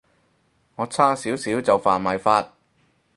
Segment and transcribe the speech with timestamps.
[0.77, 2.53] 我差少少就犯埋法